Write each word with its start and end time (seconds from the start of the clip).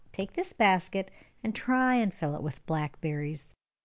Take 0.11 0.33
this 0.33 0.51
basket, 0.51 1.11
and 1.43 1.53
try 1.53 1.93
and 1.93 2.11
fill 2.11 2.35
it 2.35 2.41
with 2.41 2.65
blackberries." 2.65 3.53